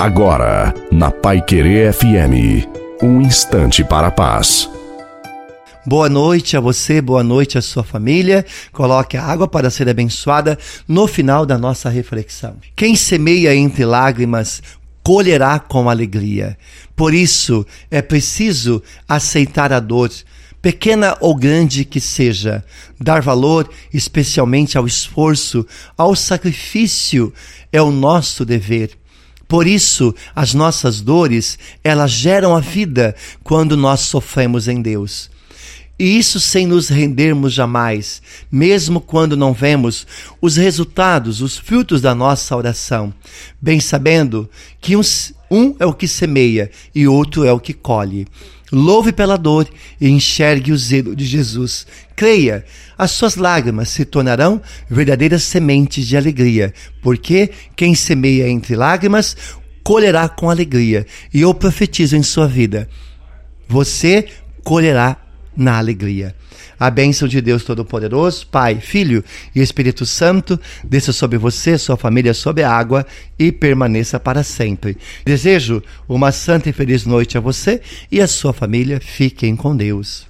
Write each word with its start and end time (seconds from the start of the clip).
Agora, 0.00 0.72
na 0.90 1.10
Pai 1.10 1.42
Querer 1.42 1.92
FM, 1.92 2.66
um 3.02 3.20
instante 3.20 3.84
para 3.84 4.06
a 4.06 4.10
paz. 4.10 4.66
Boa 5.84 6.08
noite 6.08 6.56
a 6.56 6.60
você, 6.60 7.02
boa 7.02 7.22
noite 7.22 7.58
à 7.58 7.60
sua 7.60 7.84
família. 7.84 8.46
Coloque 8.72 9.18
a 9.18 9.22
água 9.22 9.46
para 9.46 9.68
ser 9.68 9.90
abençoada 9.90 10.58
no 10.88 11.06
final 11.06 11.44
da 11.44 11.58
nossa 11.58 11.90
reflexão. 11.90 12.56
Quem 12.74 12.96
semeia 12.96 13.54
entre 13.54 13.84
lágrimas, 13.84 14.62
colherá 15.02 15.58
com 15.58 15.90
alegria. 15.90 16.56
Por 16.96 17.12
isso, 17.12 17.66
é 17.90 18.00
preciso 18.00 18.82
aceitar 19.06 19.70
a 19.70 19.80
dor, 19.80 20.10
pequena 20.62 21.14
ou 21.20 21.34
grande 21.34 21.84
que 21.84 22.00
seja, 22.00 22.64
dar 22.98 23.20
valor 23.20 23.68
especialmente 23.92 24.78
ao 24.78 24.86
esforço, 24.86 25.66
ao 25.94 26.16
sacrifício, 26.16 27.34
é 27.70 27.82
o 27.82 27.90
nosso 27.90 28.46
dever. 28.46 28.99
Por 29.50 29.66
isso, 29.66 30.14
as 30.32 30.54
nossas 30.54 31.00
dores, 31.00 31.58
elas 31.82 32.12
geram 32.12 32.54
a 32.54 32.60
vida 32.60 33.16
quando 33.42 33.76
nós 33.76 34.02
sofremos 34.02 34.68
em 34.68 34.80
Deus. 34.80 35.28
E 35.98 36.16
isso 36.16 36.38
sem 36.38 36.68
nos 36.68 36.88
rendermos 36.88 37.52
jamais, 37.52 38.22
mesmo 38.50 39.00
quando 39.00 39.36
não 39.36 39.52
vemos 39.52 40.06
os 40.40 40.56
resultados, 40.56 41.42
os 41.42 41.58
frutos 41.58 42.00
da 42.00 42.14
nossa 42.14 42.56
oração, 42.56 43.12
bem 43.60 43.80
sabendo 43.80 44.48
que 44.80 44.96
um, 44.96 45.00
um 45.50 45.74
é 45.78 45.86
o 45.86 45.92
que 45.92 46.06
semeia 46.06 46.70
e 46.94 47.08
outro 47.08 47.44
é 47.44 47.52
o 47.52 47.60
que 47.60 47.72
colhe. 47.72 48.26
Louve 48.72 49.12
pela 49.12 49.36
dor 49.36 49.68
e 50.00 50.08
enxergue 50.08 50.70
o 50.70 50.78
zelo 50.78 51.16
de 51.16 51.24
Jesus. 51.24 51.86
Creia, 52.14 52.64
as 52.96 53.10
suas 53.10 53.34
lágrimas 53.34 53.88
se 53.88 54.04
tornarão 54.04 54.62
verdadeiras 54.88 55.42
sementes 55.42 56.06
de 56.06 56.16
alegria, 56.16 56.72
porque 57.02 57.50
quem 57.74 57.94
semeia 57.94 58.48
entre 58.48 58.76
lágrimas 58.76 59.36
colherá 59.82 60.28
com 60.28 60.48
alegria. 60.48 61.04
E 61.34 61.40
eu 61.40 61.52
profetizo 61.52 62.16
em 62.16 62.22
sua 62.22 62.46
vida: 62.46 62.88
você 63.66 64.28
colherá 64.62 65.19
na 65.56 65.78
alegria. 65.78 66.34
A 66.78 66.90
bênção 66.90 67.28
de 67.28 67.40
Deus 67.40 67.64
Todo-Poderoso, 67.64 68.46
Pai, 68.46 68.80
Filho 68.80 69.24
e 69.54 69.60
Espírito 69.60 70.06
Santo, 70.06 70.58
desça 70.82 71.12
sobre 71.12 71.36
você, 71.36 71.76
sua 71.76 71.96
família, 71.96 72.32
sobre 72.32 72.62
a 72.62 72.72
água 72.72 73.06
e 73.38 73.52
permaneça 73.52 74.18
para 74.18 74.42
sempre. 74.42 74.96
Desejo 75.24 75.82
uma 76.08 76.32
santa 76.32 76.70
e 76.70 76.72
feliz 76.72 77.04
noite 77.04 77.36
a 77.36 77.40
você 77.40 77.80
e 78.10 78.20
a 78.20 78.26
sua 78.26 78.52
família. 78.52 79.00
Fiquem 79.00 79.54
com 79.54 79.76
Deus. 79.76 80.28